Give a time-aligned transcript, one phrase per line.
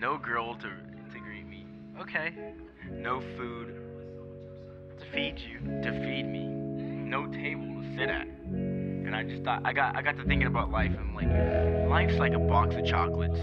[0.00, 0.68] no girl to
[1.12, 1.66] to greet me,
[2.00, 2.32] Okay.
[2.92, 3.74] no food
[4.98, 5.58] To feed you.
[5.82, 8.26] to feed me, no table to sit at.
[8.26, 11.28] And I just thought I got I got to thinking about life and like
[11.88, 13.38] life's like a box of chocolates.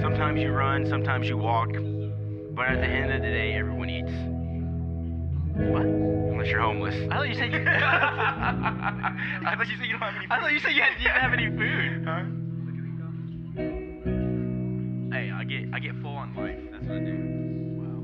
[0.00, 4.12] Sometimes you run, sometimes you walk, but at the end of the day, everyone eats.
[5.72, 5.82] What?
[5.86, 6.94] Unless you're homeless.
[7.10, 7.58] I thought you said you.
[7.66, 10.26] I thought you said you don't have any.
[10.30, 12.04] I thought you said you, had, you didn't have any food.
[12.06, 12.22] Huh?
[15.78, 16.58] I get full on life.
[16.72, 17.14] That's what I do.
[17.78, 18.02] Wow.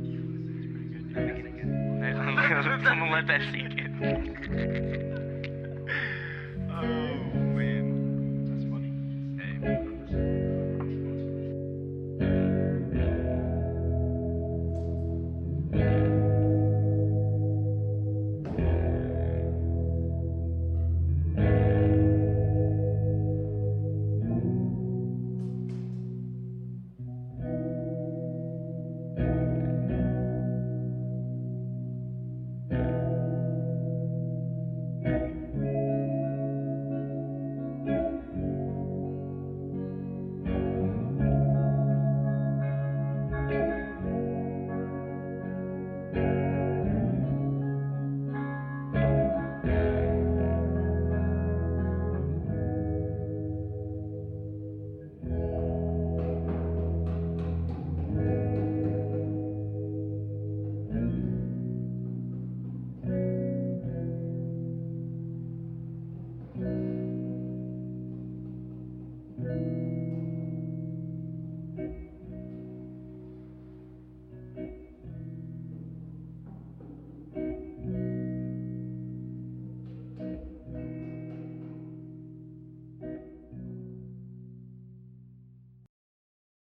[2.84, 4.33] Someone let that sink in.